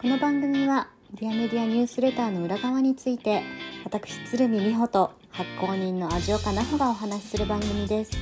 [0.00, 3.42] この番組はディアメディアニュースレターの裏側について
[3.84, 8.12] 私鶴見美穂と発行人の味岡奈穂がお話しする番組です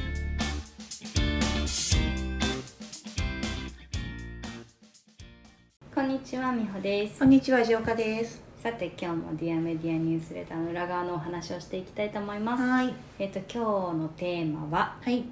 [5.95, 8.43] こんにちは美穂ですこんにちは、ジオカです。
[8.61, 12.93] さて今日もディアメディアニュースレターの裏側のお話をしていきたいと思いますはい。
[13.21, 15.23] えっと今日のテーマははい。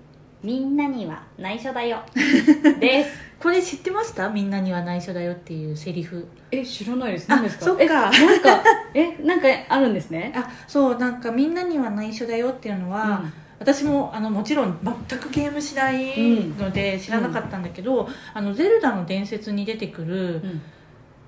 [0.47, 1.99] みんなには内緒だよ。
[2.79, 3.11] です。
[3.41, 4.29] これ知ってました？
[4.29, 6.25] みんなには内緒だよっていうセリフ。
[6.53, 7.27] え知らないです。
[7.33, 7.83] あ、そっか。
[7.85, 8.63] えなんか
[8.95, 10.33] えなんかあるんですね？
[10.37, 13.25] あ、そう、なんかみんなには内緒だよっていうのは、
[13.59, 14.79] 私もあのもちろん
[15.09, 16.15] 全くゲームしない
[16.57, 20.63] ので知らなかったんだけど、あのゼルダの伝説に出てくる、うん。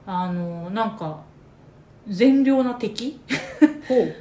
[0.07, 1.19] あのなんか
[2.07, 3.21] 善良な敵？
[3.89, 4.15] ほう。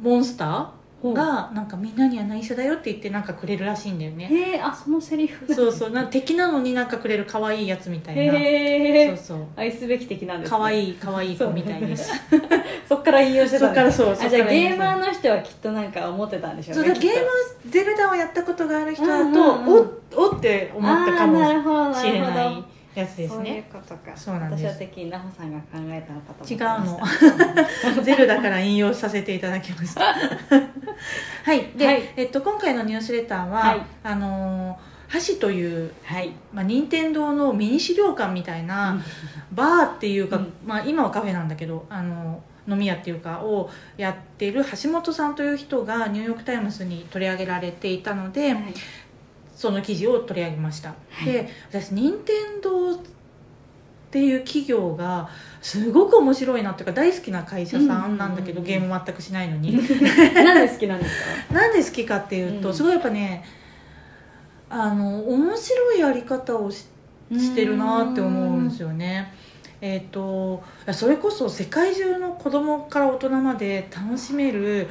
[0.00, 0.79] モンスター？
[1.02, 4.26] がなんかみんなには内緒だよって言ってなんかくれるらしいんだよね。
[4.26, 5.52] へえあそのセリフ。
[5.52, 8.22] そうそう、な敵なのになんかくれる可愛いやつみたいな。
[8.22, 9.46] へえそうそう。
[9.56, 12.10] 愛すべき的なんです、ね、可愛い可愛い子みたいです。
[12.88, 24.16] そっから引用してたんですそっからそうあじゃあゲーマーの人はきっとなんか思ってたんでしょうねそうだゲームゼルダをやったことがある人だと、うんうんうんおおって思ったかもあーなるほどしれなるほないやつですそういうねことか。
[24.16, 24.64] そうなんです。
[24.64, 28.02] 私はてっきり奈穂さんが考えたのかと違うの。
[28.02, 30.02] ゼルダから引用させていただきました。
[31.44, 31.66] はい。
[31.76, 32.02] で、はい。
[32.16, 33.80] えっと、今回のニュースレターは、はい。
[34.02, 36.30] あのー箸というはい。
[36.52, 39.02] まあ、任天堂のミニ資料館みたいな
[39.50, 40.52] バーっていうか、うん。
[40.64, 48.74] まあ、今はカフェなんだけどあの飲み屋っていうかをやってる橋本さんという人がニューヨーク・タイムズに取り上げられていたので、はい
[49.60, 51.26] その記事を取り上げました、はい。
[51.26, 52.98] で私任天堂っ
[54.10, 55.28] ていう企業が
[55.60, 59.76] すごく面白いなっていうか大好きな会社さんなんだけど、うんゲーム全くしないのに。
[60.34, 61.10] なんで好きなんです
[61.52, 61.54] か？
[61.54, 63.44] なんで好きかっていうと、うんすごいやっぱね
[64.70, 66.86] あの面白いやり方をし
[67.30, 69.30] してるなって思うんですよね。
[69.82, 74.88] えっ、といやそれこそ世界中の子供から大人まで楽しめる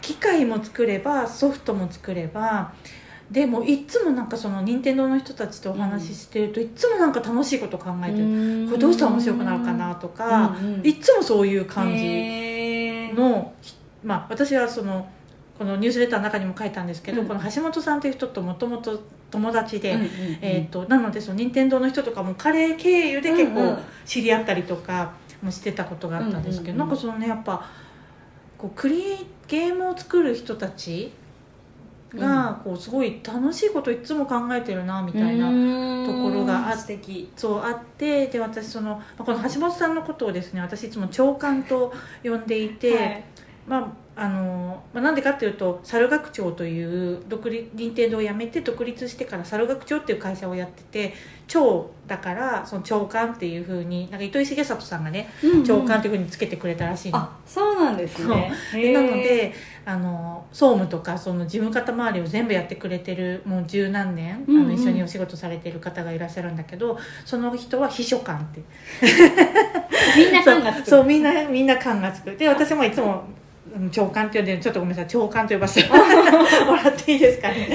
[0.00, 2.72] 機械も作ればソフトも作れば
[3.30, 10.74] でもいつもなんかその任天堂の人たちとお話ししてると、いつもなんか楽しいこと考えてる、これどうしたら面白くなるかなとか、うん。
[10.74, 13.52] うんいつもそういう感じの、
[14.02, 15.08] まあ、私はその
[15.58, 17.28] このニュースレターの中にも書いたんですけど、うん。
[17.28, 20.10] この橋本さんという人ともともと友達で、うんうんうん。
[20.42, 26.88] えー、となのでその任天堂の人とかも彼経由で結構知り合ったりとかもしてたことがあったんですけど、うんうんうん。
[26.90, 27.64] なんかそのねやっぱ
[28.58, 31.12] こうクリゲームを作る人たち
[32.16, 35.50] がこうすごい楽しいこといつも考えてるなみたいな。
[36.04, 41.92] ところがあ素敵そうあってで私そのまあこの橋本さんのことをですね私いつも長官と
[42.22, 43.24] 呼んでいて、はい
[43.66, 51.14] まああのまあ、なんでかっていうと猿学長という独立任天堂を辞めて独立してから猿学長っていう会社をやってて
[51.48, 55.64] 長だからその長官っていうふうになんか糸井重里さんがねうんうん。
[55.64, 58.52] 長官っていうふうにつけてくれたらしいの、あそうなんですね。
[58.72, 59.52] なので
[59.84, 64.62] あの総務とかその事務方周りを全部やってくれてるもう十何年、うんうん。
[64.62, 68.62] あの一緒にお仕事されてる方がいらっしゃるんだけどその人は秘書官って。
[70.16, 72.36] みんな感がつくそうみんなみんな感がつく。
[72.36, 73.43] で私もいつもうん
[73.90, 75.96] 長官って呼んでちょっとごめんなさい長官と呼ばせても
[76.76, 77.68] らって いいですかね。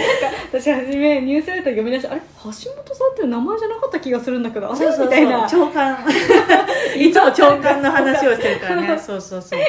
[0.49, 4.77] 私初めニュースレター読み出してあれ橋本さんっていう名前じゃなかった気がするんだけどあれ？
[4.77, 5.47] そうそうみたいな。
[5.49, 5.97] 長官。
[6.97, 8.97] いつも長官の話をしてるからね。
[8.99, 9.59] そうそうそう。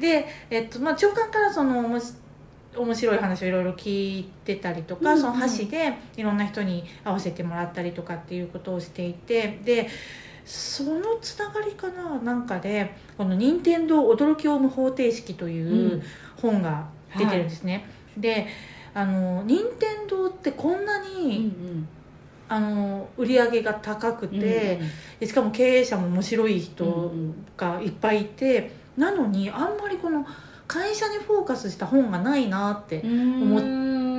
[0.00, 2.14] で、えっとまあ、長官からそのおもし
[2.76, 9.88] 面白い話をいろいろ聞いてたりとか、うんうんその箸でいろんな人に会わせてもらったりとかっていうことをしていてで
[10.44, 16.02] そのつながりかななんかでこの「任天堂驚きオウム方程式」といううん。
[16.42, 17.84] 本が出てるんですね、
[18.16, 18.48] で
[18.94, 21.52] あの任天堂ってこんなうんに、
[22.48, 24.80] あの売り上げが高くて、
[25.20, 27.12] でしかも経営者も面白い人
[27.56, 30.26] がいっぱいいて、なのにあんまりこの
[30.72, 33.60] 会社にフォーカスした本がないなって思っ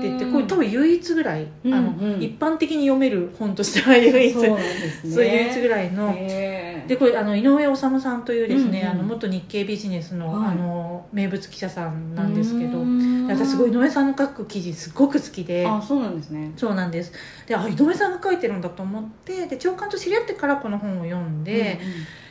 [0.02, 4.34] てて、これ多分唯一ぐらい、うんあのうん一般的に読める本としては唯一。
[4.34, 4.60] そうね。
[5.04, 6.14] そう唯一ぐらいの。
[6.14, 9.02] でこれあの井上治さんというですね、うんうん。
[9.02, 10.52] あの元日経ビジネスの,、はい。
[10.52, 12.80] あの名物記者さんなんですけど
[13.34, 15.66] 私すごい井上さんの書く記事すごく好きで。
[15.66, 16.52] あそうなんですね。
[16.58, 17.14] そうなんです。
[17.48, 21.80] であ井上さんが書いてるんだと思ってで長官と知り合ってからこの本を読んで、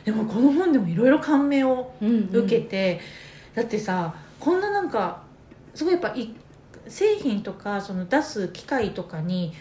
[0.05, 2.45] でもこの本でもいろいろ感銘をうんうんうん。
[2.45, 3.01] 受けて、
[3.55, 5.23] だってさこんななんか
[5.73, 6.33] すごいやっぱい
[6.87, 9.53] 製品とかその出す機械とかに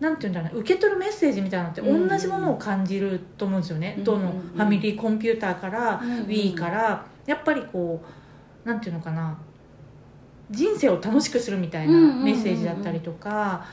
[0.00, 4.40] なんていうんだろうね受け取るメッセージみたいなのってうん同じものを感じると思うんですよね、うんどのうん。
[4.40, 7.04] ファミリーコンピューターから、うん Wii から。
[7.26, 8.02] やっぱりこ
[8.64, 9.38] うなんていうのかな。
[10.50, 13.64] 人生を楽しくするみたいなメッセージだったりとか、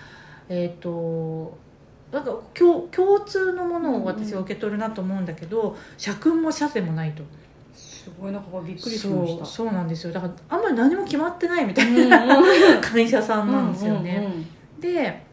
[0.47, 1.57] えっ、と
[2.11, 7.23] なんか共共通のものを私は受け取るなと思うんだけど、社訓も社税もないと
[8.07, 9.45] すごいなんかびっくりしました。
[9.45, 10.13] そうなんですよ。
[10.13, 12.45] だからあんまり何も決まってないみたいうんな、うん。
[12.81, 14.45] 会社さんなんですよね、うんうんうん。
[14.79, 15.25] で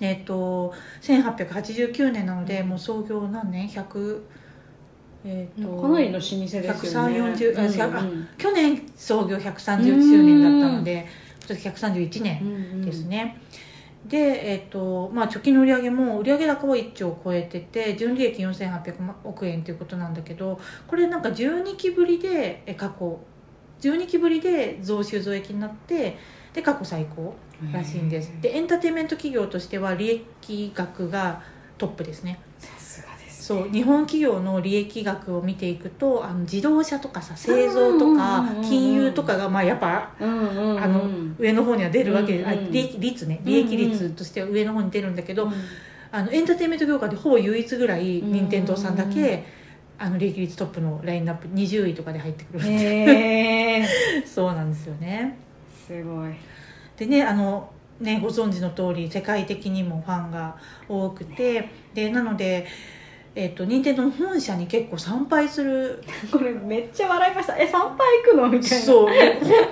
[0.00, 4.20] えっ、と1889年なのでもう創業何年？100
[5.26, 6.68] えっ、とかなりの老舗ですよね。
[6.70, 8.28] 130あうんあうん。
[8.38, 11.06] 去年創業130周年だったので
[11.46, 12.44] 今年131年う
[12.78, 12.90] んうん
[14.06, 18.94] でえっとまあ、貯金の売り上げも売上高は1兆を超えてて純利益4800
[19.24, 23.20] 億円ということなんだけどこれなんか12期ぶりでえ過去
[23.80, 26.16] 12期ぶりで増収増益になって
[26.54, 27.34] で過去最高
[27.72, 28.32] らしいんです。
[28.40, 31.42] でエンターテインメント企業としては利益額が
[31.76, 32.40] トップですね
[33.50, 41.02] そう日本企業の利益額を見ていくとあの自動車とかさ製造とかうんうんうんうん金融とかがまあやっぱうんうんうんあの
[41.36, 42.70] 上の方には出るわけで、あうんうん。
[42.70, 45.52] 利益率ね利益率としては上の方に出るんだけど、うん
[46.12, 49.44] あのエンターテインメント業界でほぼ唯一ぐらいうん任天堂さんだけ、
[49.98, 53.86] あの利益率トップのラインナップ20位とかで入ってくるへえ
[54.26, 55.36] そうなんですよね。
[55.86, 56.32] すごい。
[56.96, 57.70] でねあの
[58.00, 60.56] ねご存知の通り世界的にもファンが
[60.88, 62.66] 多くてでなので
[63.34, 66.02] えっと任天堂の本社に結構参拝する。
[66.32, 67.56] これめっちゃ笑いました。
[67.56, 67.90] え参拝
[68.24, 68.48] 行くの？
[68.48, 68.84] みたいな。
[68.84, 69.06] そう。
[69.06, 69.14] 本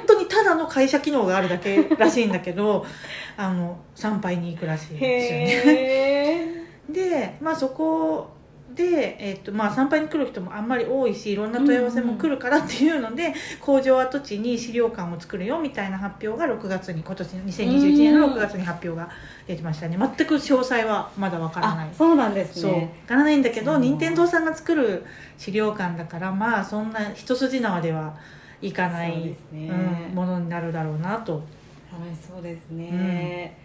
[0.06, 2.86] 当にただの会社機能があるだけらしいんだけど
[3.36, 5.72] あの参拝に行くらしいんですよね。
[5.72, 8.28] へえ でまあそこ
[8.74, 19.10] で、えっとまあ、参拝に来る人もあんまり多いしいろんな問い合わせも来るからっていうので、工場跡地に資料館を作るよみたいな発表が6月に今年の2021年の6月に発表が
[19.46, 19.96] 出てましたね。
[19.96, 21.88] 全く詳細はまだわからない。
[21.88, 22.72] あそうなんですそう。
[22.72, 25.04] わねからないんだけどうん任天堂さんが作る
[25.38, 28.16] 資料館だからまあそんな一筋縄では
[28.60, 29.70] いかない、ね。
[30.10, 31.42] うん、ものになるだろうなと。
[31.90, 33.56] 楽しそうですね、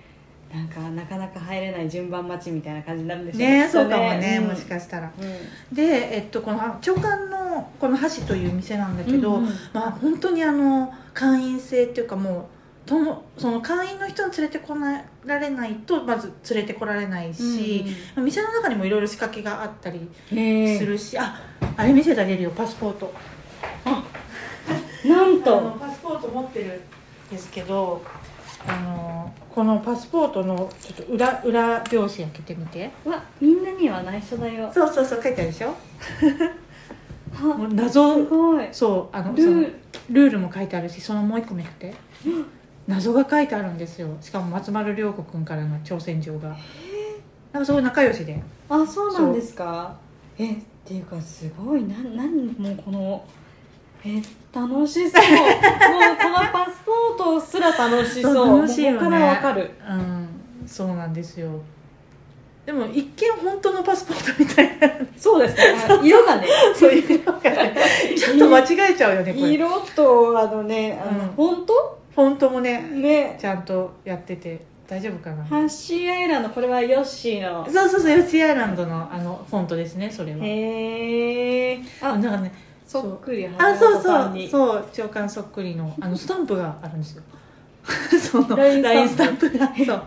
[0.54, 3.64] なんかなかなか入れない順番待ちみたいな感じになるんでしょね。
[3.66, 4.48] きっとそうかもね、うん。
[4.50, 5.12] もしかしたら。
[5.20, 5.76] うん。
[5.76, 9.52] で、えっと、この長官のこの箸という店なんだけど、うんうん。
[9.74, 12.50] まあ本当にあの会員制っていうかも
[12.86, 17.86] うともその会員の人に連れてこなられないとまず連れてこられないし、
[18.16, 21.42] まあ店の中にもいろいろ仕掛けがあったりするし、あ
[21.78, 23.12] あれ見せてあげるよパスポート。
[25.06, 25.78] なんと。
[25.80, 26.82] パスポート持ってる
[27.30, 28.02] んですけど
[28.68, 32.92] あのこのパスポートのちょっと裏裏表紙開けてみて。
[33.06, 34.72] わみんなには内緒だよ。
[34.74, 35.74] そうそうそう書いてあるでしょ？
[37.34, 38.16] はもう謎。
[38.16, 38.68] すごい。
[38.72, 39.74] そうあのルー
[40.10, 40.28] ル。
[40.28, 41.94] ールも書いてあるしそのもう一個めくって。
[42.88, 44.10] 謎が書いてあるんですよ。
[44.22, 46.50] しかも松丸亮子君からの挑戦状が。
[47.52, 48.42] なんかすごい仲良しで。
[48.70, 49.96] あそうなんですか？
[50.38, 51.84] えっていうかすごい。
[51.84, 53.24] なんなんもうこの
[54.04, 54.22] え
[54.54, 55.22] 楽しそう。
[55.24, 58.34] もうこのパスポートすら楽しそう。
[58.34, 58.98] そう楽しいよね。
[59.00, 59.72] ここからわかる。
[59.90, 60.28] うん
[60.68, 61.50] そうなんですよ。
[62.66, 65.08] でも一見本当のパスポートみたいな。
[65.18, 65.76] そうですね。
[66.04, 66.48] 色がね。
[66.76, 67.76] そういうのがね。
[68.18, 69.54] ちょっと間違えちゃうよねこれ。
[69.54, 71.28] 色とあのねあの、うん。
[71.36, 73.38] 本当フォントもねね。
[73.40, 74.62] ちゃんとやってて。
[74.88, 75.44] 大丈夫かな？
[75.46, 77.66] ハッシーアイランドこれはヨッシーの。
[77.66, 80.38] そうそうそうヨッシーアイランドのあのフォントですねそれは。
[80.42, 82.52] へえああなんかね
[83.02, 84.48] そっくりあそうそう。
[84.50, 87.24] そう長官そっくりのあの スタンプがあるんですよ。
[88.20, 89.50] その LINE スタンプ。
[89.50, 89.86] LINE スタンプが。
[89.86, 90.04] そう。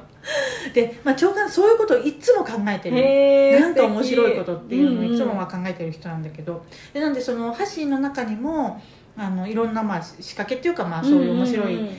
[0.72, 3.60] で、まあ、長官そういうことをいつも考えてる。
[3.60, 8.82] なんか面白いことっていうのをいつもはは考えてる人なんだけど、でなんでその箸の中にも
[9.16, 11.90] あのいろんなまあ仕掛けっていうかまあそういう面白い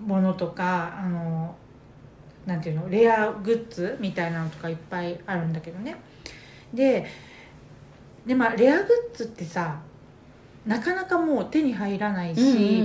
[0.00, 1.54] ものとか、あの
[2.46, 5.96] なんていうのレアグッズみたいなのとかいっぱいあるんだけどね。
[6.72, 7.06] で
[8.24, 9.80] でまあレアグッズってさ
[10.66, 12.84] なかなかもう手に入らないし、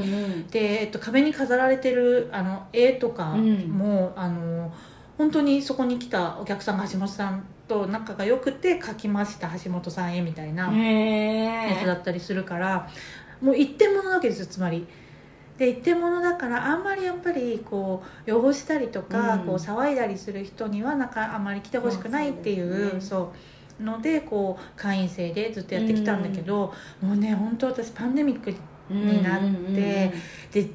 [0.51, 4.71] で、えっと、壁に飾られてるあの絵とかも、あの
[5.17, 12.89] 本当にそこに来たお客さんが橋本さんと仲が良くて描きました橋本さんへみたいなへやつだったりするから
[13.41, 14.88] もう一点物なわけですよつまり。
[15.57, 19.39] で一点物だからあんまりやっぱりこう汚したりとか、うん。
[19.41, 23.01] こう騒いだりする人にはなんかあんまり来てほしくないっていう,、まあそうね。
[23.01, 23.29] そう
[23.81, 28.53] のでこう会員制でずっとやってきたんだけど、もうね本当私パンデミック
[28.89, 29.41] になっ
[29.75, 30.11] て
[30.51, 30.69] で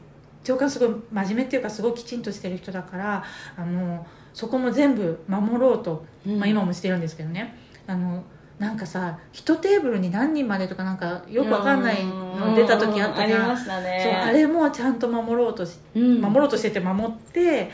[0.44, 3.25] 長官すごい真面目っていうかすごいきちんとしてる人だから
[3.56, 7.56] あのそこも全部守ろうと、まあ、今もしてるんですけどね。
[7.86, 8.22] あの
[8.58, 13.42] なんかさ一テーブルに何人までとかなんかよくわかんないの出た時あったじゃん。
[13.42, 16.20] りましたそうねあれもちゃんと守ろうとしうん。
[16.22, 17.70] 守ろうとしてて守って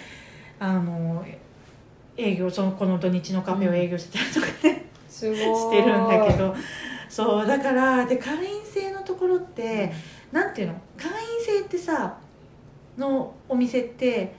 [0.59, 1.25] あの
[2.17, 4.91] 営業そのこの土日のカフェを営業してたりとかね、
[5.27, 6.55] してるんだけど
[7.09, 9.93] そうだからで会員制のところって、
[10.33, 10.75] なんていうの？
[10.97, 12.19] 会員制ってさ
[12.97, 14.35] のお店って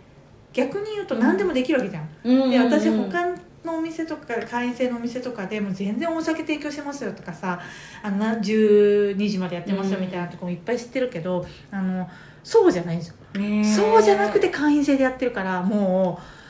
[0.51, 2.51] 逆に言うと何でもできるわけじゃん、うん。
[2.51, 3.27] で私うん他
[3.63, 7.61] のお店とか会員制のお店とかでもう全然お酒提供してますよとかさ
[8.01, 12.09] あのな12時までやってますよみたいなとこもいっぱい知ってるけど、あの
[12.43, 13.15] そうじゃないんですよ、
[13.63, 16.42] そうじゃなくて会員制でやってるからもう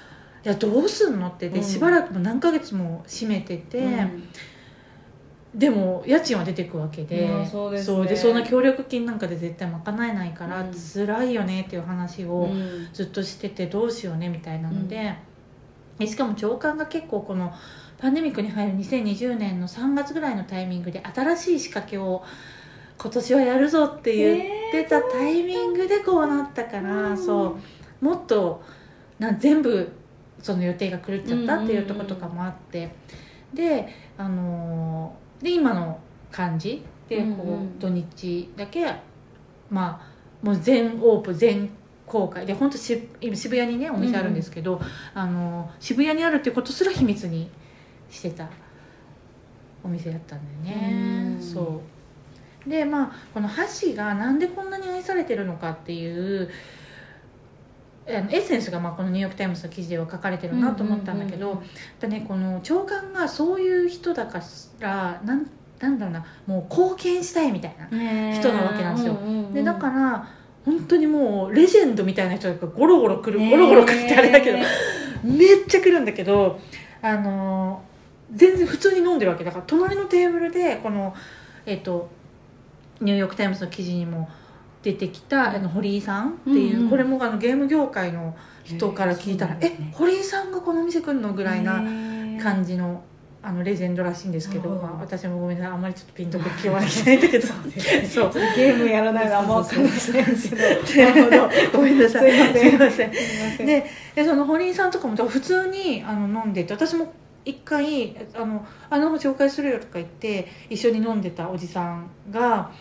[0.45, 1.49] いやどうすんのって。
[1.49, 1.63] で、うん。
[1.63, 4.29] しばらくも何ヶ月も閉めてて、うん。
[5.55, 7.97] でも家賃は出てくわけで、まあそうですね。
[7.97, 8.07] そう。
[8.07, 10.71] でそんな協力金なんかで絶対賄えないから、うん。
[10.73, 12.89] 辛いよねっていう話をうん。
[12.91, 15.15] ずっとしててどうしようねみたいなので、
[15.97, 17.53] でしかも長官が結構この
[17.99, 22.23] パンデミックに入る2020年の3月ぐらいのタイミングで新しい仕掛けを
[22.97, 24.39] 今年はやるぞって言っ
[24.71, 27.17] てたタイミングでこうなったから、うん。
[27.17, 27.57] そ
[28.01, 28.05] う。
[28.05, 28.61] もっと
[29.19, 29.89] なん全部
[30.43, 32.93] その予定が狂っちゃったっていうところとかもあって、
[33.53, 35.99] であのーで今の
[36.31, 38.85] 感じでこう、うんうん土日だけ
[39.69, 41.69] まあもう全オープン全
[42.05, 42.45] 公開。
[42.45, 44.79] で本当し今渋谷にねお店あるんですけど、
[45.13, 47.49] あの渋谷にあるっていうことすら秘密に
[48.09, 48.49] してた
[49.83, 51.41] お店だったんだよね、うん。
[51.41, 51.81] そ
[52.65, 52.69] う。
[52.69, 56.49] でまあこの箸がなんでこんなに愛されてるのかっていう
[58.05, 61.59] エッセンスがまあこのニューヨーク・タイムズの記事では書かれてるなと思ったんだけど、やっ
[62.01, 64.41] ぱねこの長官がそういう人だか
[64.79, 67.87] らなんなんだろうなもう貢献したいみたいな
[68.37, 69.17] 人なわけなんですよ。
[69.53, 70.27] でだから
[70.65, 74.57] 本当にもうレジェンドみたいな人がゴロゴロ来るゴロゴロ来るってあれだけど、
[75.23, 76.59] めっちゃ来るんだけど
[77.01, 77.83] あの
[78.33, 79.43] 全然普通に飲んでるわけ。
[79.43, 81.13] だから隣のテーブルでこの
[81.65, 82.09] えっ、と
[82.99, 84.29] ニューヨーク・タイムズの記事にも
[84.83, 86.89] 出てきたあの堀井さんっていう、うんうん。
[86.89, 89.91] これもあのゲーム業界の人から聞いたら「えね。
[89.93, 93.03] 堀井さんがこのお店来るの?」ぐらいなじ感じの
[93.45, 97.47] あのレジェンドらしいんですけど、うんまあ、私もごめんなさいあんまりちょっとピンときはきないんだけど。
[98.07, 98.31] そう。
[98.55, 101.77] ゲームやらないのあんま分かんないですけどなるほど。
[101.77, 102.31] ごめんなさい。
[102.31, 102.69] すいません。
[102.69, 103.13] すいません。
[103.13, 103.65] すいません。
[103.65, 103.85] で
[104.15, 107.11] でその堀井さんとかも普通にあの飲んでて私も
[107.45, 112.71] 一回あの「あの紹介するよ」とか言って一緒に飲んでたおじさんが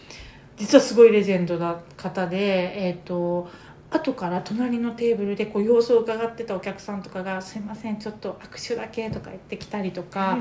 [0.62, 3.50] 実はすごいレジェンドな方でえっ、と
[3.90, 10.38] 後から隣のテーブルでこう様子を伺ってたお客さんとかが「すいませんちょっと握手だけ」とか言ってきたりとか、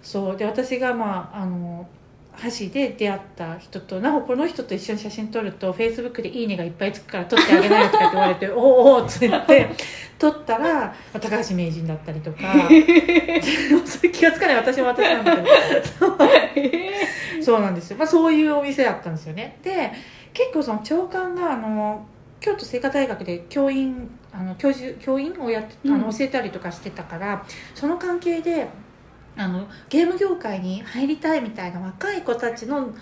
[0.00, 0.36] そう。
[0.36, 1.88] で私がまああの
[2.34, 9.68] 箸で出会った人となおこの人と一緒に写真撮るとフェイスブックで「いいね」がいっぱいつくから撮ってあげないとかって言われて「おおお」っつって
[10.20, 12.38] 撮ったらまあ高橋名人だったりとか。
[14.12, 14.56] 気がつかない。
[14.56, 15.48] 私も私なんだけど
[17.42, 19.58] そうなんですよ、まあ、そういうお店だったんですよね。
[19.62, 19.92] で
[20.32, 22.06] 結構その長官があの
[22.40, 26.12] 京都精華大学で教員あの教授教員をやってあのうん。
[26.12, 27.44] 教えたりとかしてたから、
[27.74, 28.68] その関係で
[29.36, 32.94] あのゲーム業界に入りたいみたいな若い子たちの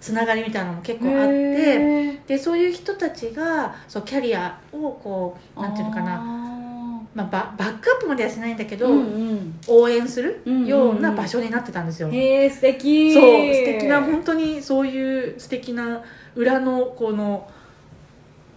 [0.00, 6.65] つながりみたいなのも結構あってへでそういう人たちがそうキャリアをこうーなんていうのかなあ
[7.16, 9.60] まあ、ババックアップまではしないんだけど、ーうんうん。
[9.68, 10.66] 応援するうんうんうん。
[10.68, 12.10] ような場所になってたんですよ。
[12.10, 13.14] へえ素敵。
[13.14, 16.02] そう素敵な本当にそういう素敵な
[16.34, 17.50] 裏のこの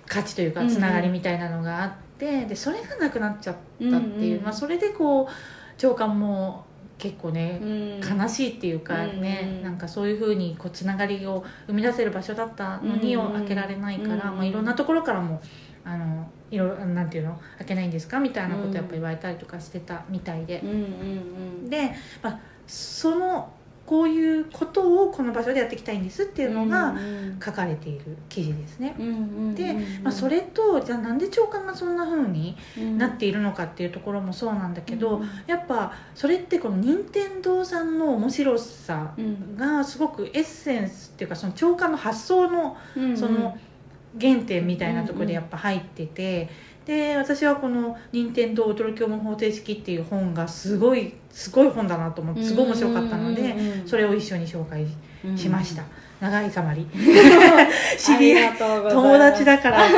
[0.06, 0.76] 価値というかうんうん。
[0.76, 4.44] つながりみたいなのがあって、でそれがなくなっちゃったっていう、うんうん。
[4.44, 5.28] まあ、それでこう
[5.78, 6.66] 長官も
[6.98, 8.20] 結構ね、うん。
[8.20, 9.64] 悲しいっていうかね、うんうん。
[9.64, 14.20] なんかそういうふうにこうつながりを生み出せる場所だったのにうんうん開けられないから、うんうん。
[14.36, 15.42] まあ、いろんなところからも
[15.92, 18.20] あのいろいろなんていうの開けないんですか？
[18.20, 20.60] みたいなことやっぱ言われたりとかしてたみたいで。
[20.64, 21.92] う、んうんで、
[22.22, 23.52] まあ、その
[23.86, 26.94] こういうことをこの場所でやっていきたいんですっていうのが
[27.44, 28.96] 書かれている記事ですね。
[29.00, 29.18] うんうんう
[29.52, 32.56] んでまあ、それとじゃあなんで長官がそんな風に
[33.00, 43.18] なっているのかっていうところもそうなんだけど、やっぱそれってこの任天堂さんの面白さうんがすごくエッセンスっていうかその長官の発想のうん。
[43.18, 43.58] その
[44.20, 46.50] 原点みたいなところでやっぱ入ってて、
[46.86, 54.86] で私はこの「任天堂驚き思う方程式」っていう本がすごいすごい本だなと思ってすごい面白かったので、それを一緒に紹介
[55.36, 55.84] しました、
[56.20, 56.88] 長いさまり。
[57.98, 59.90] 知り合い友達だだから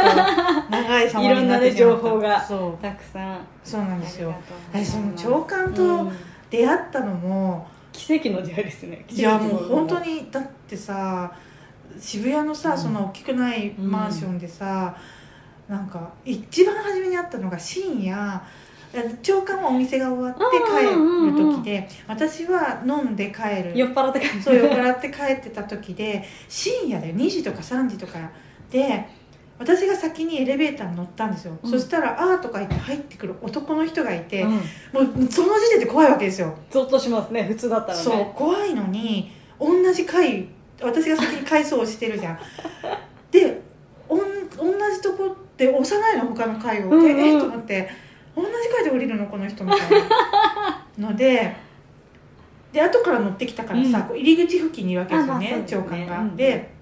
[0.69, 2.83] 長いさまりいろんなね情報がそう。
[2.83, 3.37] たくさん。
[3.63, 4.35] そうなんですよ。
[4.83, 6.11] その長官とうん。
[6.51, 9.05] 出会ったのも、奇跡の出会いですね。
[9.09, 11.31] いやもう本当にだってさ
[11.99, 12.77] 渋谷のさ、うん。
[12.77, 14.95] そんな大きくないマンションでさ、
[15.67, 18.41] なんか一番初めに会ったのが深夜
[19.23, 23.71] 長官はお店が終わって帰る時で私は飲んで帰る。
[23.73, 28.31] 酔っ払って感じそう酔っ払って帰ってた時で深夜で2時とか3時とか
[28.69, 29.07] で
[29.57, 31.71] 私が先にエレベーターに乗ったんですよ、うん。
[31.71, 34.51] そしたら「あー」とか言って入ってくる男の人がいて、うん。
[34.51, 34.61] もう
[35.31, 36.57] その時点で怖いわけですよ。
[36.69, 38.03] ゾッとしますね普通だったらね。
[38.03, 40.49] そう怖いのに同じ階
[40.81, 42.39] 私が先に階層をしてるじゃん。
[43.31, 43.61] で
[44.09, 44.19] おん
[44.49, 47.15] 同じとこで押さないの他の階を、うんうん。
[47.15, 47.89] でえっと思って。
[48.35, 49.81] 同じ階で降りるのこの人みたい
[50.97, 51.53] ので
[52.71, 54.03] で後から乗ってきたからさ、うん。
[54.05, 55.63] こう入り口付近にいるわけですよねあまあね。
[55.67, 56.19] 長官が。
[56.19, 56.81] うんで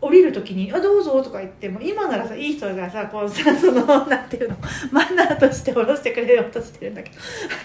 [0.00, 4.56] 降りる時に「あどうぞ」とか言っても今ならさいい人がさこうさ そのなんていうの
[4.92, 7.16] マナーとして降ろしてくれようとしてるんだけど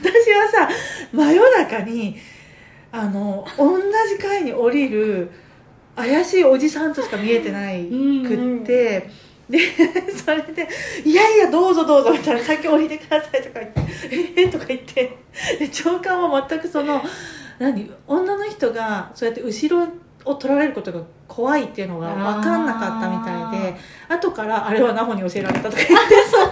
[0.01, 0.69] 私はさ
[1.11, 2.17] 真夜中に
[2.93, 5.31] あの同じ階に降りる
[5.95, 9.09] 怪しいおじさんとしか見えてないくって、
[9.49, 9.59] で
[10.15, 10.67] それで
[11.03, 13.81] 「いやいやどうぞどうぞ」みたいな「先降りてください」とか言って
[14.41, 15.17] 「えっ?」とか言って
[15.59, 17.01] で長官は全くその
[17.59, 19.87] 何女の人がそうやって後ろ
[20.25, 23.75] を取られることが怖いっていうのが分かんなかったみたいで
[24.07, 26.51] 後からあれはナホに教えられたとか言ってそう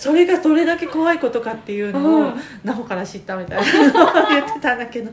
[0.00, 2.34] それがどれだけ怖いことかっていうのを、うん。
[2.64, 3.62] ナホから知ったみたいな
[4.30, 5.10] 言ってたんだけど。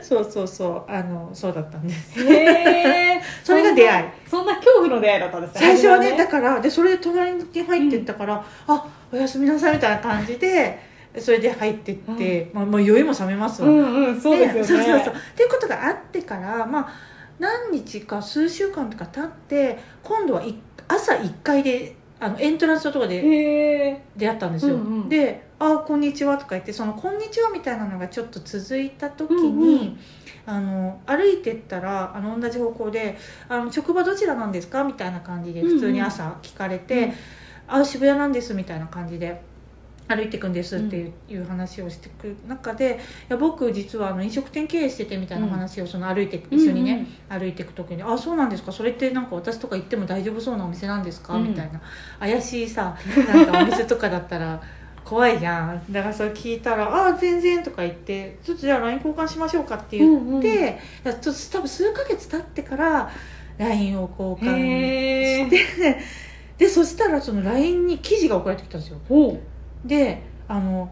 [0.00, 0.90] そうそうそう。
[0.90, 2.24] あのそうだったんです。
[2.24, 4.04] へえ それが出会い。
[4.28, 10.78] そんな恐怖の出会いだったんですね最初はね初めだからでそれで隣に入ってったから「あおやすみなさい」みたいな感じで
[11.18, 14.84] それで入ってって、まあ、もう酔いも覚めますわ、うんうんそうですよね。
[14.84, 15.14] そうそうそう。
[15.14, 16.88] っていうことがあってからまあ
[17.40, 20.54] 何日か数週間とか経って今度はい
[20.86, 30.00] 朝1階であのエントランスのところで出会ったんですよ、うんうんで「あこんにちは」とか言ってその「こんにちは」みたいなのがちょっと続いた時に、うんうん
[30.46, 33.16] あの歩いてったらあの同じ方向で
[33.48, 37.12] 「あの職場どちらなんですか?」みたいな感じで普通に朝聞かれて「うん
[37.68, 39.49] あ渋谷なんです」みたいな感じで。
[40.10, 42.98] 歩いていくんですっていう,、いう話をしていく中で
[43.28, 51.48] いや僕実はあの飲食店経営しててみたいな話をその歩いて一緒にね、歩いていく時に「あそうなんですかそれってなんか私とか行っても大丈夫そうなお店なんですか?」うん。
[51.48, 51.80] みたいな。
[52.18, 52.96] 怪しいさ
[53.32, 54.60] なんかお店とかだったら
[55.04, 55.92] 怖いじゃん。
[55.92, 63.10] だからそれ聞いたら「ああ全然」とか言って「ちょっとじゃあ LINE 交換しましょうか」って言って、うんうんちょっと多分数ヶ月経ってから
[63.58, 65.98] LINE を交換して
[66.58, 68.98] でそしたらその LINE に記事が送られてきたんですよ。
[69.08, 69.40] ほ
[69.84, 70.90] であの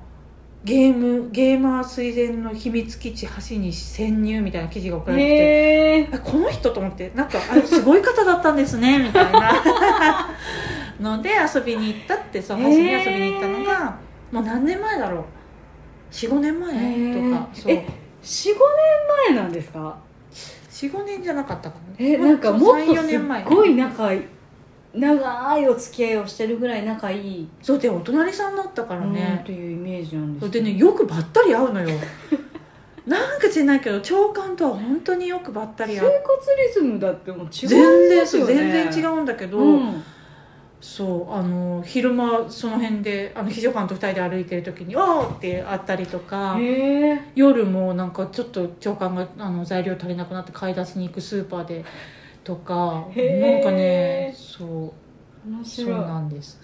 [0.64, 10.28] ゲームゲーマー垂涎の秘密基地橋に潜入みたいな記事が送うられてきてこの人と思ってなんかあすごい方だったんですねみたいな。
[11.00, 13.96] ので遊びに行ったってそう橋に遊びに行ったのが
[14.32, 15.24] もう何年前だろう。
[16.10, 17.72] 45年前とかそう。
[17.72, 17.86] え
[18.22, 18.56] 45年
[19.34, 19.96] 前なんですか
[20.70, 21.82] ？45年じゃなかったかな。
[21.98, 24.22] えなんかもっと34すっごい仲いい
[24.94, 31.88] 長いお付き合いをしてるぐらい仲いい、そうでお隣さんだったからうんねというイメージなんですそうでねよくばったり会うのよ。
[33.06, 36.22] なんか知らないけど長官とは本当によくばったり生会う。
[36.22, 38.72] 活リズムだってもう違全然そうですよね。
[38.72, 40.04] 全然違うんだけど、うん。
[40.80, 46.56] そうあの昼間その辺であの秘書官と二人で歩いてる時に「おー!」って会ったりとか
[47.34, 51.84] 夜もなんかちょっと長官があの材料足りなくなって買い出しに行くスーパーで
[52.48, 54.92] とかなんかねそう。
[55.46, 56.58] 面そう白いなんです。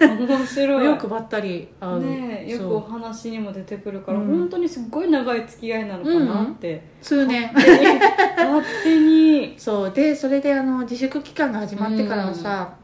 [0.00, 0.84] 面白い。
[0.86, 2.68] よくばったり会う、ねえよそう。
[2.68, 4.26] くお話にも出てくるから、うん。
[4.26, 8.00] 本当にすっごい長い付き合いなのかなって、数年勝手に
[8.36, 9.54] 勝手に。
[9.58, 9.90] そう。
[9.90, 12.74] でそれであの自粛期間が始まってからはさ、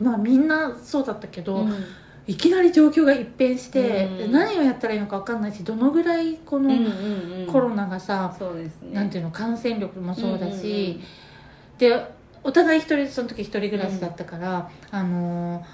[0.00, 1.74] まあみんなそうだったけど、うん。
[2.26, 4.32] いきなり状況が一変して、うん。
[4.32, 7.46] 何をやったらいいのか分かんないしどのぐらいこのうんうんうん。
[7.46, 8.94] コロナがさ、そうですね。
[8.94, 11.04] なんていうの感染力もそうだし、うんうんうん
[11.80, 12.06] で
[12.44, 15.64] お互い一人その時一人暮らしだったから、あのー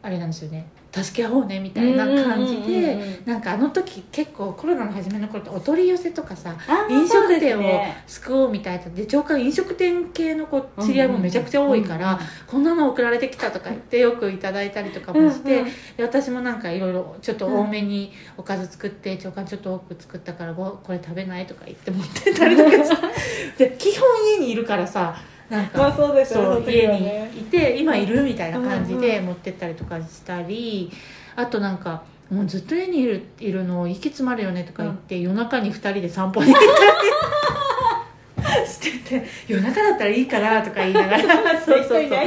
[0.00, 0.66] あれなんですよね。
[0.90, 2.66] 助け合おうねみたいな感じうんうんうん。
[2.66, 6.56] でうんなんかあの時結構コロナの初めの頃ってお取り寄せとかさ
[6.88, 8.02] 飲食店をね。
[8.06, 8.84] 救おうみたいな。
[8.90, 22.90] で長官飲食店系のこう知り合いもめちゃくちゃ多いから、うんうんこんなの送られてきたとか言ってよくいただいたりとかもして、うんうんで私もなんかいろいろちょっと多めにおかず作って長官ちょっと多く作ったからごこれ食べないとか言って持ってたりとかし
[23.56, 23.68] て。
[23.68, 25.16] で基本家にいるからさ
[25.50, 30.90] なんか、まあそうですよそう家にいて今いるみたいな感じうんで持ってったりとかしたり、
[31.36, 36.72] あとなんかもうずっと家にいるいるの息詰まるよねとか言って、夜中に2人で散歩に行ったり
[38.66, 41.20] してて 夜中だったらいいからとか言いながら。
[41.64, 42.20] そうそうそう。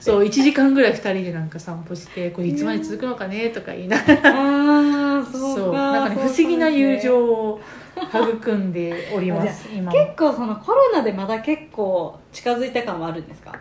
[0.00, 4.20] そう1時間ぐらい2人でなんか散歩してこれいつまで続くのかねとか言いながら。
[4.24, 7.60] ああそうかそうなんかね不思議な友情を
[8.06, 13.52] 育んでおります結構そのコロナでまだ結構近づいた感はあるんですか？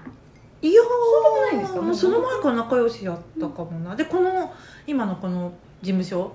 [0.62, 1.82] いやそうでもないんですか？
[1.82, 4.54] もうその前から仲良しやったかもな、でこの
[4.88, 6.34] 今のこの事務所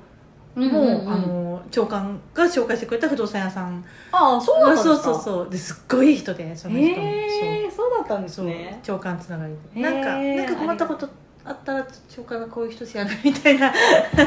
[0.55, 3.85] も、あの長官が紹介してくれた不動産屋さん。
[4.13, 4.97] ああそうだったんですか？
[4.97, 9.81] そうそうそうですっごい人でその人も、へえそうだったんですそうそうね長官つながりで。
[9.81, 11.09] なんかなんか困ったこと
[11.45, 13.73] あったら長官がこういう人しやないみたいな。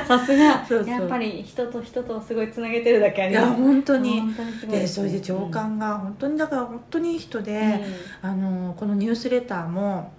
[0.06, 0.66] さすが。
[0.86, 4.22] やっぱり人と人とすごいつなげてるだけあいやります本当に
[4.70, 7.80] でそれで長官が本当にだから本当にいい人で、
[8.22, 10.12] あのこのニュースレターも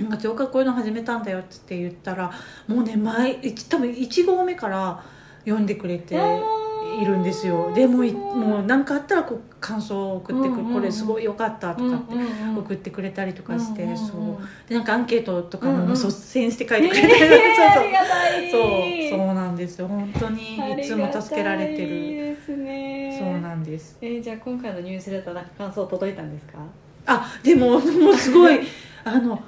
[0.00, 2.30] なんか長官こういうの始めたんだよって言ったら
[2.66, 5.02] もうね前一多分1号目から
[5.44, 6.18] 読んでくれて。
[6.18, 6.67] あー
[7.00, 7.72] いるんですよ。
[7.74, 10.74] でもいもう何かあったらこう感想を送ってくる、うんうんうん。
[10.74, 12.14] これすごい良かったとかって
[12.56, 14.06] 送ってくれたりとかして、うんうんうん。
[14.06, 14.68] そう。
[14.68, 19.88] でなんかアンケートとかも率先して書いてくれえーたり、ありがたいそうそうそうなんですよ。
[19.88, 21.88] 本当にいつも助けられてる。
[21.88, 23.98] ですねそうなんです。
[24.00, 26.58] えーじゃあ今回のニュースレターなんか感想届いたんですか？
[27.06, 28.60] あでももうすごい。
[29.04, 29.40] あの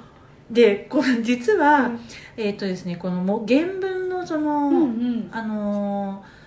[0.49, 1.99] でこれ実は、うん。
[2.37, 5.29] えっ、とですねこのも原文のその、うんうん。
[5.31, 6.40] あのー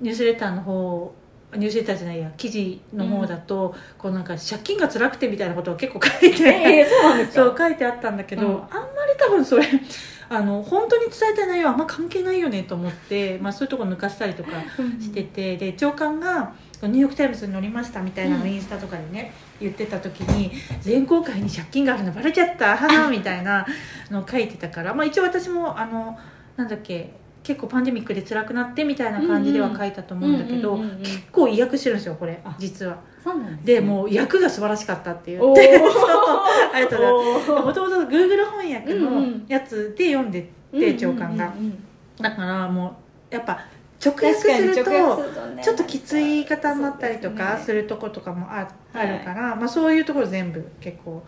[0.00, 1.14] ニュースレターの方
[1.54, 7.44] ニュースレターじゃないや記事の方だと、こうなんか借金が辛くてみたいなことを結構書いて、 えー、そうなんですか？
[7.44, 8.54] そう書いてあったんだけど、うん。
[8.54, 8.60] あんま
[9.06, 9.64] り多分それ
[10.28, 15.00] あの本当に伝えたい内容はあんま関係ないよねと思って、まあ、そういうとこ抜かしたりとかうん。
[15.00, 18.52] してて、で長官が「ニューヨーク・タイムズに載りました」みたいなのをうん。
[18.52, 20.50] インスタとかでね、言ってた時に
[20.82, 23.64] 全公開に借金があるのバレちゃったははみたいな
[24.10, 26.18] のを書いてたから、まあ、一応私もあの
[26.56, 27.12] なんだっけ
[27.46, 32.40] 結構パンデミックで辛くなってみたいな感じでは書いたと思うんだけど、うんうんうんうん結構意訳してるんですよこれ。
[32.44, 32.98] あ実は。
[33.22, 33.74] そうなんですね。
[33.74, 35.78] でもう訳が素晴らしかったって言って
[36.74, 41.78] ありがとうもともと Google 翻訳うんうのんやつで読んでて長官がうんうんうん。
[42.20, 42.96] だからも
[43.30, 43.60] うやっぱ
[44.04, 51.22] 直訳するとねちょっときつい言い方になったりとかするとことかもああるから、まあ、そういうところ全部結構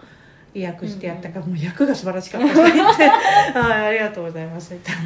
[0.54, 2.48] 意訳してやったから、もう訳が素晴らしかった
[3.60, 4.72] はいありがとうございます。
[4.72, 5.02] みたいな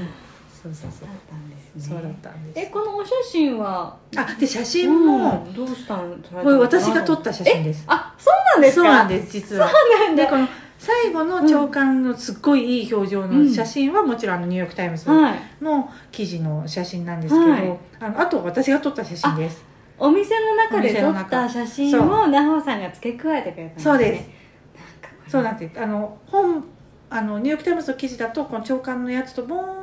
[0.63, 1.09] そうそうそう。
[1.09, 3.97] だったんですねそうだったんですえこのお写真は？
[4.17, 5.55] あで写真も、うん。
[5.55, 6.17] どうしたの？
[6.43, 7.85] これ私が撮った写真です。
[7.89, 8.83] あそうなんですか？
[8.83, 9.69] そうなんです実は。
[9.69, 10.25] そうなんだ。
[10.25, 10.49] でこの
[10.79, 15.39] 最後の長官のすっごいいい表情の写真はもちろんあのニューヨーク・タイムズはい。
[15.61, 17.79] の記事の写真なんですけど、はい。
[18.01, 19.65] あのあと私が撮った写真です。
[19.99, 23.85] お店の中で撮った写真を那覇さんが付け加えてくれたんですね。
[23.85, 23.99] そう。
[23.99, 25.31] です。
[25.31, 25.81] そうなんです。
[25.81, 26.65] あの本
[27.11, 29.82] あのニューヨーク・タイムズの記事だとこの長官のやつともう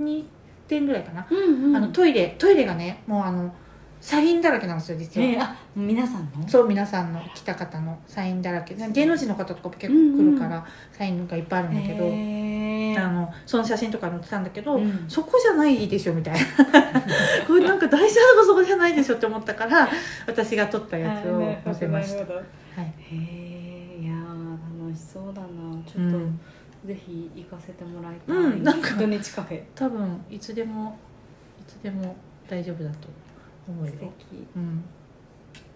[0.00, 0.24] 2
[0.68, 1.76] 点ぐらいかな、うんうん。
[1.76, 3.54] あのトイレトイレがねもうあの
[4.00, 6.48] サインだらけなんですよ実は、えーあ皆さんの？
[6.48, 8.74] そう皆さんの来た方のサインだらけ。
[8.74, 13.04] 芸能人の方とかも結構来るから、サインがいっぱいあるんだけど、へー。
[13.04, 15.04] あのその写真とか載ってたんだけど、うん。
[15.08, 16.40] そこじゃないでしょみたいな。
[17.46, 19.88] これなんか大事なのがそこじゃないでしょって思ったから
[20.26, 22.44] 私が撮ったやつを載せました、はい。
[22.84, 25.48] へえいやー楽しそうだな。
[25.84, 26.40] ちょっと、うん、
[26.86, 28.94] ぜひ行かせてもらいたい、うんなんか。
[28.94, 29.62] 土日カフェ。
[29.74, 30.98] 多分いつでも
[31.60, 32.16] いつでも
[32.48, 33.08] 大丈夫だと
[33.68, 33.92] 思うよ。
[33.92, 34.46] 素、敵。
[34.56, 34.84] うん、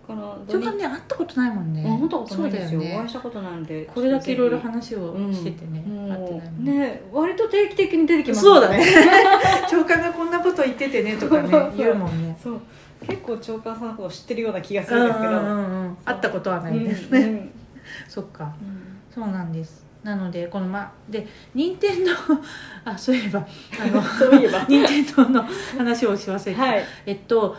[0.06, 1.82] この土日長官ね会ったことないもんね。
[1.82, 2.80] うん、本当ことないですよ。
[2.80, 2.96] そうだよね。
[2.96, 3.90] お会いしたことないんで。
[3.92, 6.08] これだけいろいろ話をしててね、うん。
[6.12, 6.64] 会ってないもん。
[6.64, 8.84] ね割と定期的に出てきますそうだね。
[9.68, 12.38] 長官がこんなこと言っててねとかね言うもんね。
[12.42, 12.60] そう。
[13.06, 17.50] 結構長官さんのこと知ってるような気がすうんうんるんですけど、うんうん会ったことはないですね、うんうん。
[18.08, 18.44] そっか。
[18.44, 18.90] うん。
[19.12, 22.10] そうなんですなのでこのまで任天堂
[22.84, 23.46] あそういえば
[23.82, 24.64] あのそういえば。
[24.68, 25.44] 任天堂の
[25.76, 26.84] 話をし忘れてた、はい。
[27.06, 27.56] えっと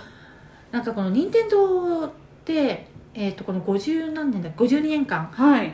[0.72, 2.10] なんかこの任天堂っ
[2.46, 5.74] て、えっと、この50何年だ52年間はい。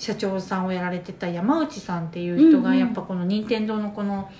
[0.00, 4.30] 社長さんをやられてた山内さんっていう人がやっぱこの任天堂のこの、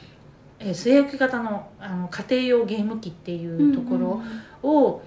[0.58, 4.22] えー据え置き型のあの家庭用ゲーム機っていうところ
[4.62, 5.02] を、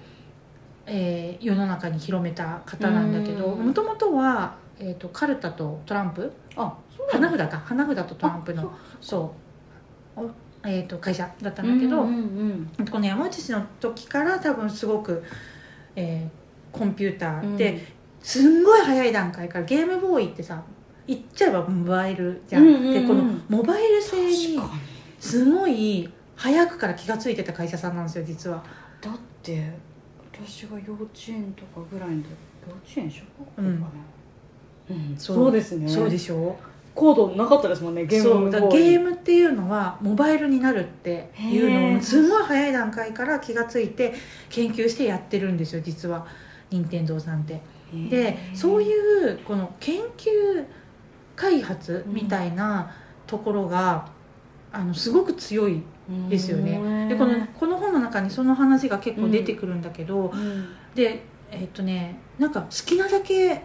[0.86, 6.76] えー世の中に広めた方なんだけどうんもともとは、えー、とカルタとトランプあ
[7.10, 7.58] 花札か。
[7.58, 8.72] 花札とトランプの。
[9.00, 9.34] そ
[10.16, 10.20] う。
[10.20, 10.30] お
[10.66, 12.02] えー、と会社だったんだけど、
[12.90, 15.22] この山内氏の時から多分すごく、
[15.96, 17.86] えーコンピューターで、
[18.20, 20.60] すんごい早い段階からゲームボーイってさ
[21.06, 24.58] 言っちゃえばモバイルじゃん,、でこのモバイル性に
[25.20, 28.64] すごい早くから気が付いてた会社さんなんですよ実は。
[29.00, 29.70] だって
[30.32, 32.30] 私が幼稚園とかぐらいの時
[32.66, 33.84] 幼稚園小学校かな、うん
[35.16, 35.36] そう。
[35.36, 35.88] そうですね。
[35.88, 36.56] そうでしょ？
[36.94, 41.98] コードなかったですもんねゲームそうだゲームっていうのはモバイルになるっていうのへー。
[41.98, 44.14] をすごい早い段階から気が付いて
[44.48, 46.26] 研究してやってるんですよ実は。
[46.70, 47.60] 任天堂さんって。
[48.10, 50.64] でそうういうこの研究
[51.36, 52.90] 開発みたいな
[53.26, 54.08] ところが、
[54.72, 55.82] あのすごく強い
[56.28, 57.08] ですよね。
[57.08, 60.68] でこのこの本の中にその話が結構出てくるんだけど、うん。
[60.94, 63.62] でえっとねなんか好きなだけ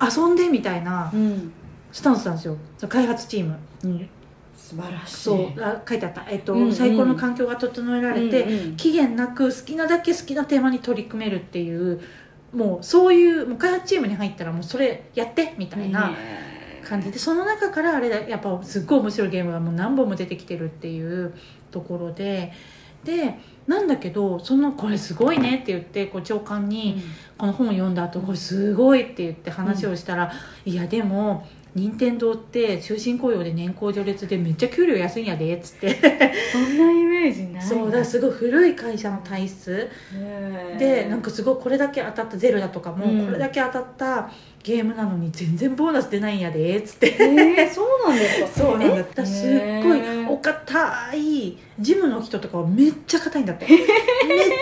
[0.00, 1.52] 遊んでみたいなうん
[1.90, 2.56] スタンスなんですよ。
[2.76, 4.08] その開発チームに。
[4.54, 5.14] 素晴らしい。
[5.16, 5.62] そう。
[5.62, 6.72] あ書いてあった、えっとうんうん。
[6.74, 8.76] 最高の環境が整えられて、うんうん。
[8.76, 12.00] 期限なく好きなだけ好きなテーマに取り組めるっていう
[12.52, 16.14] もうそういうもう開発チームに入ったらもうそれやってみたいな
[16.84, 21.34] 感じでその中からあれだやっぱすっごい面白いゲームがもう何本も出てきてるっていう
[21.70, 22.52] ところで
[23.08, 27.02] でなんだけどそのこれすごいねって言ってこう長官に
[27.38, 30.32] この本を読んだ後これすごいって言って話をしたら、
[30.64, 35.94] いやでも任天堂って終身雇用で年功序列でめっちゃ給料安いんやでっつって。
[36.52, 37.62] そんなイメージない。
[37.62, 39.88] そうだすごい古い会社の体質。
[40.78, 43.26] でなんかすごいこれだけ当たったゼルダとかも、うん。
[43.26, 44.30] これだけ当たった
[44.62, 47.16] ゲームなのに全然ボーナス出ないんやでっつって。
[47.20, 48.48] えー、そうなんですか？
[48.60, 53.66] そうなんだすっごいお堅いジムの人とかはめっちゃ硬いんだって。
[53.66, 53.80] めっ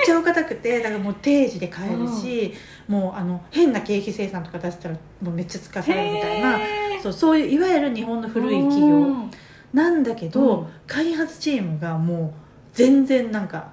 [0.05, 2.55] ちゃお堅くてだからもう定時で買えるし、
[2.89, 6.59] もうあの変な経費生産とか出したらもうめっちゃつかされるみたいな
[7.03, 8.87] そうそういういわゆる日本の古い企業。
[8.87, 9.31] うん。
[9.73, 10.67] なんだけど、うん。
[10.87, 12.33] 開発チームがもう
[12.73, 13.73] 全然なんか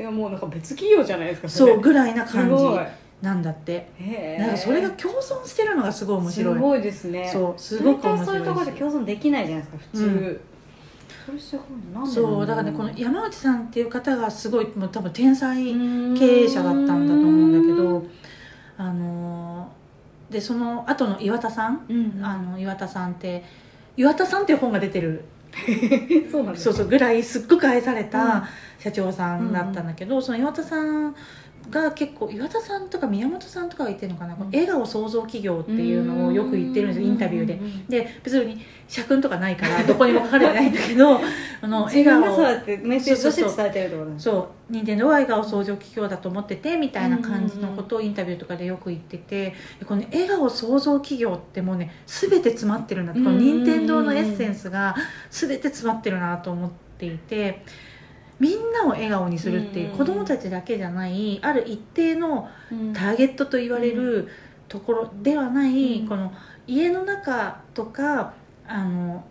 [0.00, 1.52] てかもうなんか別企業じゃないですかれ。
[1.52, 2.64] そうぐらいなす感じ
[3.22, 3.90] なんだって。
[4.38, 6.54] なんかそれが共存してるのがすごい面白い。
[6.54, 7.28] すごいですね。
[7.30, 10.40] そうすごく面そういうところで共存できないじゃないですか普通、うん
[12.06, 18.04] そうだからねこの山内さんっていう方がすごいもう多分天才経経営者だったんだと思うんだけど
[18.78, 19.80] あのー
[20.32, 23.42] でその後の岩田さん、うんあの岩田さんって
[23.96, 25.24] 岩田さんっていう本が出てる。
[26.30, 28.08] そうなんそうそうぐらいすっごく愛されうん。
[28.08, 28.44] た
[28.78, 31.16] 社長さんだったんだけど、その岩田さん
[31.70, 37.60] が結構岩田さんとか宮本さんとかが言ってるのかな、こう笑顔創造企業っていうのをよく言ってるんですよインタビューで。
[37.88, 41.20] で別に社訓とかないからどこにも書かれてないんだけど
[41.62, 44.60] あの笑顔そうやってメッセージとして伝えてるってそう。
[44.70, 49.54] 任天堂は笑顔創造企業だと思っててみたいな感じのことをインタビューとかでよく言ってて
[49.84, 54.94] この、ね、笑顔創造企業ってもうね全て詰まってるんだこの任天堂のエッセンスが
[55.30, 57.64] 全て詰まってるなと思っていて
[58.40, 59.98] みんなを笑顔にするっていううん。
[59.98, 62.92] 子供たちだけじゃないある一定のうん。
[62.92, 64.28] ターゲットと言われる
[64.68, 66.08] ところではない、うん。
[66.08, 66.32] この
[66.66, 68.32] 家の中とか
[68.66, 69.24] あの、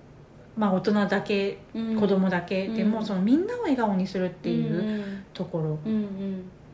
[0.56, 2.00] まあ、大人だけうん。
[2.00, 3.06] 子供だけでも、うん。
[3.06, 5.80] そのみんなを笑顔にするっていうところ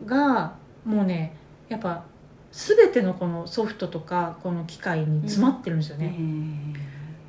[0.05, 1.35] がもうね
[1.69, 2.03] やっぱ
[2.51, 6.01] 全てのこのソフトとかこの機械に詰まってるんですようん。
[6.01, 6.79] ね、ね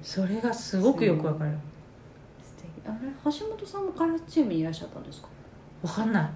[0.03, 1.53] それがすごくよくわかる
[2.87, 5.29] あれ橋本さんも開発チームにいらっしゃったんですか？
[5.83, 6.31] わかんない。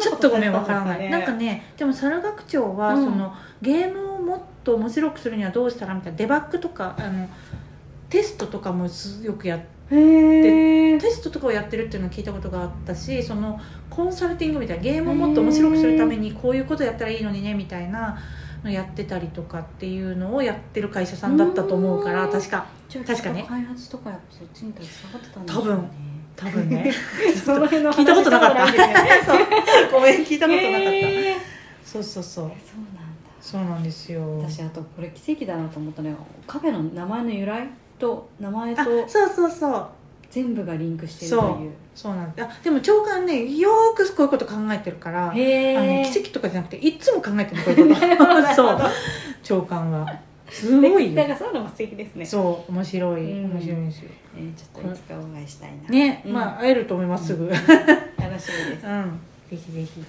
[0.00, 1.08] ちょっとごめんわからない。
[1.08, 3.04] なんかねねでも猿学長はうん。
[3.04, 3.32] その、
[3.62, 7.28] ゲームをもっと面白くするにはどうしたらみたいなデバッグとかあの
[8.10, 13.58] テストとかもすよくやっへえテストとかをやってるっていうのを聞いたことがあったしその
[13.88, 18.16] コンサルティングみたいなゲームをもっと面白くするためにこういうことやったらいいのにねみたいなの
[18.64, 22.32] やってたりとかっていうのをやってる会社さんだったと思うからうん。
[22.32, 22.66] 確か
[23.06, 23.44] 確かね。
[23.48, 25.70] 開発とかやっぱそっちに携わってたんでしょうね。
[25.70, 25.90] 多分
[26.36, 26.92] 多分ね。
[27.44, 28.66] その辺の聞いたことなかった。
[29.92, 31.36] ごめん聞いたことなかった、へー。
[31.84, 32.44] そうそうそう。
[32.44, 32.58] そうなんだ。
[33.40, 34.38] そうなんですよ。
[34.38, 36.16] 私あとこれ奇跡だなと思ったのが
[36.46, 37.68] カフェの名前の由来
[37.98, 39.86] と名前あとそうそうそう
[40.30, 41.72] 全部がリンクしてるという。
[41.94, 48.46] そうなんだあでも長官ねよーくこういうこと考えてるからへあのえ奇跡とかじゃなくていつも考えてるのこういうこと。
[48.54, 48.80] そう。
[49.42, 50.20] 長官は。
[50.50, 51.14] すごいよ。
[51.14, 52.24] だからそういうのも素敵ですね。
[52.24, 53.44] そう面白い。
[53.44, 53.50] うん。
[53.52, 54.10] 面白いんですよ。
[54.36, 55.88] えーちょっといつかお会いしたいな。
[55.88, 56.32] ね、うん。
[56.32, 58.82] まあ会えると思いますすぐ、うん、 楽しみです。
[58.82, 60.04] ぜひぜひ。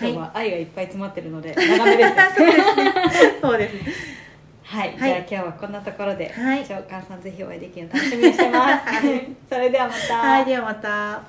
[0.00, 2.10] 今日は愛がいっぱい詰まってるので長めです
[3.42, 3.80] そうですね。
[3.82, 3.92] はい、
[4.70, 4.94] はい。
[4.96, 6.64] じゃあ今日はこんなところで、はい。
[6.64, 8.84] 長官さんぜひお会いできるの楽しみにしてます。
[9.50, 10.44] それではまた、はい。
[10.44, 11.22] ではまた